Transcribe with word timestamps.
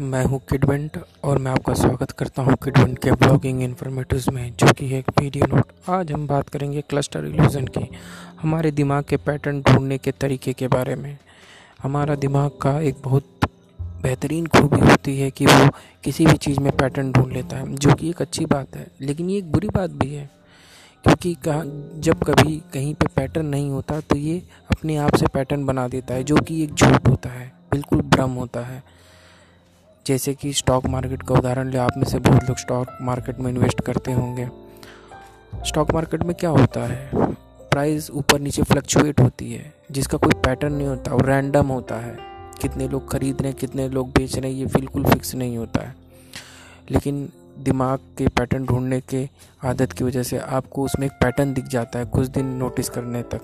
मैं 0.00 0.22
हूँ 0.24 0.38
किडवेंट 0.50 0.96
और 1.24 1.38
मैं 1.38 1.50
आपका 1.52 1.72
स्वागत 1.74 2.10
करता 2.10 2.42
हूँ 2.42 2.54
किडवेंट 2.54 2.98
के 2.98 3.12
ब्लॉगिंग 3.12 3.62
इन्फॉर्मेटिव्स 3.62 4.28
में, 4.28 4.52
जो 4.52 4.72
कि 4.72 4.86
एक 4.96 5.10
वीडियो 5.18 5.46
नोट 5.46 5.72
आज 5.88 6.12
हम 6.12 6.26
बात 6.26 6.48
करेंगे 6.48 6.80
क्लस्टर 6.80 7.24
इल्यूजन 7.24 7.66
की, 7.66 7.86
हमारे 8.40 8.70
दिमाग 8.70 9.04
के 9.04 9.16
पैटर्न 9.16 9.60
ढूँढने 9.62 9.98
के 9.98 10.12
तरीके 10.12 10.52
के 10.52 10.68
बारे 10.68 10.94
में। 10.94 11.16
हमारा 11.82 12.14
दिमाग 12.14 12.50
का 12.62 12.78
एक 12.80 13.02
बहुत 13.04 13.46
बेहतरीन 14.02 14.46
खूबी 14.46 14.80
होती 14.80 15.18
है 15.18 15.30
कि 15.30 15.46
वो 15.46 15.68
किसी 16.04 16.26
भी 16.26 16.36
चीज़ 16.36 16.60
में 16.60 16.70
पैटर्न 16.72 17.12
ढूंढ 17.12 17.32
लेता 17.32 17.56
है, 17.56 17.74
जो 17.74 17.94
कि 17.94 18.08
एक 18.10 18.22
अच्छी 18.22 18.46
बात 18.46 18.76
है, 18.76 18.86
लेकिन 19.00 19.30
ये 19.30 19.38
एक 19.38 19.50
बुरी 19.52 19.68
बात 19.68 19.90
भी 19.92 20.14
है, 20.14 20.28
क्योंकि 21.04 21.34
कहा, 21.44 21.62
जब 21.98 22.24
कभी 22.24 22.56
कहीं 22.72 22.94
पे 22.94 23.08
पैटर्न 23.16 23.46
नहीं 23.46 23.68
होता 23.70 24.00
तो 24.00 24.16
ये 24.16 24.42
अपने 24.70 24.96
आप 24.98 25.16
से 25.16 25.26
पैटर्न 25.26 25.66
बना 25.66 25.86
देता 25.88 26.14
है, 26.14 26.24
जो 26.24 26.36
कि 26.38 26.62
एक 26.62 26.74
झूठ 26.74 27.08
होता 27.08 27.30
है, 27.30 27.52
बिल्कुल 27.72 28.00
भ्रम 28.00 28.30
होता 28.34 28.60
है। 28.62 28.82
जैसे 30.06 30.34
कि 30.34 30.52
स्टॉक 30.52 30.86
मार्केट 30.86 31.22
का 31.22 31.34
उदाहरण 31.34 31.70
लिया 31.70 31.84
आप 31.84 31.90
में 31.96 32.04
से 32.04 32.18
बहुत 32.18 32.44
लोग 32.44 32.56
स्टॉक 32.56 32.98
मार्केट 33.02 33.38
में 33.38 33.52
इन्वेस्ट 33.52 33.80
करते 33.80 34.12
होंगे। 34.12 34.48
स्टॉक 35.66 35.90
मार्केट 35.90 36.22
में 36.22 36.36
क्या 36.36 36.50
होता 36.50 36.80
है? 36.80 37.10
प्राइस 37.70 38.10
ऊपर 38.10 38.40
नीचे 38.40 38.62
फ्लक्चुएट 38.62 39.20
होती 39.20 39.52
है, 39.52 39.74
जिसका 39.90 40.18
कोई 40.18 40.32
पैटर्न 40.34 40.72
नहीं 40.72 40.86
होता 40.86 41.10
और 41.10 41.26
रैंडम 41.26 41.66
होता 41.66 41.94
है। 41.94 42.16
कितने 42.60 42.88
लोग 42.88 43.12
खरीद 43.12 43.42
रहे 43.42 43.50
हैं, 43.50 43.60
कितने 43.60 43.88
लोग 43.88 44.08
बेच 44.08 44.38
रहे 44.38 44.50
हैं, 44.50 44.58
ये 44.58 44.66
बिल्कुल 44.66 45.04
फिक्स 45.04 45.34
नहीं 45.34 45.58
होता 45.58 45.80
है। 45.80 45.94
लेकिन 46.90 47.28
दिमाग 47.58 47.98
के 48.18 48.28
पैटर्न 48.28 48.64
ढूँढने 48.64 49.00
के 49.00 49.28
आदत 49.64 49.92
की 49.92 50.04
वजह 50.04 50.22
से 50.22 50.38
आपको 50.38 50.82
उसमें 50.82 51.06
एक 51.06 51.12
पैटर्न 51.12 51.54
दिख 51.54 51.64
जाता 51.64 51.98
है 51.98 52.04
कुछ 52.04 52.26
दिन 52.26 52.46
नोटिस 52.46 52.88
करने 52.88 53.22
तक। 53.22 53.40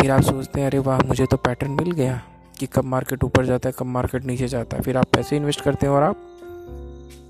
फिर 0.00 0.10
आप 0.10 0.20
सोचते 0.20 0.60
हैं, 0.60 0.68
अरे 0.68 0.78
वाह, 0.78 0.98
मुझे 0.98 1.26
तो 1.26 1.36
पैटर्न 1.36 1.70
मिल 1.70 1.90
गया। 1.90 2.22
कि 2.58 2.66
कब 2.66 2.84
मार्केट 2.84 3.24
ऊपर 3.24 3.44
जाता 3.46 3.68
है, 3.68 3.74
कब 3.78 3.86
मार्केट 3.86 4.24
नीचे 4.24 4.48
जाता 4.48 4.76
है। 4.76 4.82
फिर 4.82 4.96
आप 4.96 5.06
पैसे 5.12 5.36
इन्वेस्ट 5.36 5.60
करते 5.60 5.86
हैं 5.86 5.92
और 5.94 6.02
आप 6.02 6.16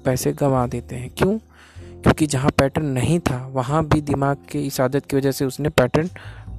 पैसे 0.05 0.33
गंवा 0.33 0.67
देते 0.67 0.97
हैं। 0.97 1.11
क्यों? 1.19 1.39
क्योंकि 2.03 2.27
जहाँ 2.27 2.51
पैटर्न 2.51 2.87
नहीं 2.87 3.19
था, 3.21 3.47
वहाँ 3.47 3.85
भी 3.85 4.01
दिमाग 4.01 4.37
के 4.51 4.61
इस 4.61 4.81
आदत 4.81 5.07
की 5.07 5.17
वजह 5.17 5.33
से 5.33 5.45
उसने 5.45 5.69
पैटर्न 5.69 6.09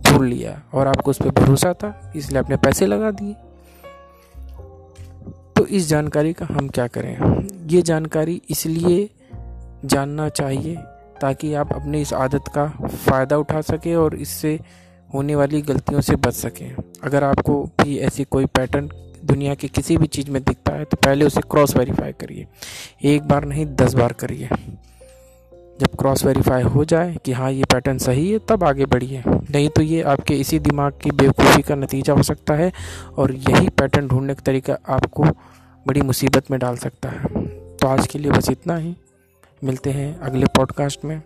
ढूंढ 0.02 0.30
लिया 0.30 0.62
और 0.74 0.88
आपको 0.88 1.12
उस 1.12 1.18
पर 1.18 1.30
भरोसा 1.30 1.74
था, 1.74 2.12
इसलिए 2.16 2.40
आपने 2.40 2.58
पैसे 2.58 2.86
लगा 2.86 3.12
दिए। 3.12 3.36
तो 5.56 5.66
इस 5.66 5.88
जानकारी 5.88 6.34
का 6.34 6.46
हम 6.46 6.68
क्या 6.70 6.88
करें? 6.88 7.48
ये 7.68 7.82
जानकारी 7.82 8.42
इसलिए 8.50 9.10
जानना 9.86 10.30
चाहिए 10.30 10.76
ताकि 11.22 11.54
आप 11.54 11.74
अपनी 11.74 12.02
इस 12.02 12.14
आदत 12.14 12.44
का 12.56 12.68
फ़ायदा 12.88 13.38
उठा 13.38 13.62
सकें 13.62 13.96
और 13.96 14.16
इससे 14.16 14.60
होने 15.14 15.36
वाली 15.36 15.62
गलतियों 15.62 16.02
से 16.02 16.16
बच 16.16 16.34
सकें। 16.34 16.76
अगर 17.04 17.24
आपको 17.24 17.64
भी 17.64 17.98
ऐसी 17.98 18.24
कोई 18.24 18.46
पैटर्न 18.46 18.90
दुनिया 19.26 19.56
की 19.56 19.68
किसी 19.68 19.98
भी 19.98 20.08
चीज़ 20.08 20.32
में 20.32 20.44
दिखता 20.44 20.74
है 20.74 20.86
तो 20.86 20.98
पहले 20.98 21.26
उसे 21.26 21.42
क्रॉस 21.42 21.76
वेरीफाई 21.76 22.12
करिए। 22.12 22.48
एक 23.04 23.24
बार 23.24 23.46
नहीं, 23.46 23.66
दस 23.66 23.94
बार 23.94 24.14
करिए। 24.14 24.50
जब 25.80 25.88
क्रॉस 26.00 26.26
वेरीफाई 26.26 26.62
हो 26.62 26.86
जाए 26.86 27.18
कि 27.26 27.32
हाँ 27.32 27.52
ये 27.52 27.64
पैटर्न 27.64 27.98
सही 27.98 28.32
है, 28.32 28.40
तब 28.40 28.64
आगे 28.64 28.86
बढ़िए। 28.86 29.24
नहीं 29.28 29.70
तो 29.70 29.82
ये 29.82 30.02
आपके 30.02 30.34
इसी 30.34 30.60
दिमाग 30.60 30.94
की 31.02 31.12
बेवकूफ़ी 31.12 31.62
का 31.62 31.76
नतीजा 31.76 32.14
हो 32.14 32.24
सकता 32.24 32.54
है 32.54 32.72
और 33.18 33.32
यही 33.32 33.70
पैटर्न 33.70 34.08
ढूँढने 34.08 34.34
का 34.34 34.42
तरीका 34.46 34.78
आपको 34.90 35.24
बड़ी 35.88 36.02
मुसीबत 36.02 36.52
में 36.52 36.60
डाल 36.60 36.78
सकता 36.78 37.10
है। 37.10 37.48
तो 37.78 37.88
आज 37.88 38.08
के 38.08 38.20
लिए 38.20 38.32
बस 38.32 38.50
इतना 38.50 38.76
ही। 38.76 38.96
मिलते 39.64 39.90
हैं 39.90 40.20
अगले 40.20 40.46
पॉडकास्ट 40.46 41.06
में। 41.06 41.22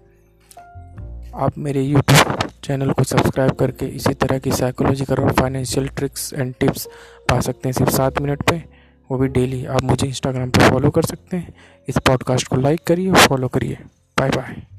आप 1.36 1.58
मेरे 1.58 1.82
यूट्यूब 1.82 2.50
चैनल 2.64 2.92
को 2.92 3.04
सब्सक्राइब 3.04 3.52
करके 3.52 3.86
इसी 3.86 4.14
तरह 4.14 4.40
की 4.40 4.52
साइकोलॉजिकल 4.52 5.16
और 5.16 5.32
फाइनेंशियल 5.32 5.88
ट्रिक्स 5.88 6.34
एंड 6.34 6.54
टिप्स 6.60 6.88
पा 7.30 7.40
सकते 7.40 7.70
हैं 7.70 7.74
सिर्फ़ 7.74 7.92
सात 7.92 8.22
मिनट 8.22 8.42
पे। 8.50 8.64
वो 9.12 9.18
भी 9.18 9.28
डेली 9.28 9.66
आप 9.66 9.84
मुझे 9.84 10.08
इंस्टाग्राम 10.08 10.50
पे 10.50 10.70
फॉलो 10.70 10.90
कर 10.90 11.02
सकते 11.02 11.38
हैं। 11.38 11.54
इस 11.90 11.98
पॉडकास्ट 11.98 12.48
को 12.48 12.56
लाइक 12.56 12.84
करिए 12.88 13.12
फॉलो 13.12 13.48
करिए। 13.48 13.78
Bye 14.20 14.30
bye 14.30 14.71